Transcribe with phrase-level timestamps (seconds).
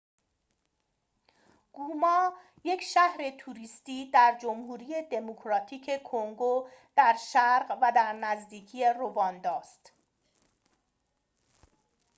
[1.71, 9.93] گوما یک شهر توریستی در جمهوری دموکراتیک کنگو در شرق و در نزدیکی رواندا است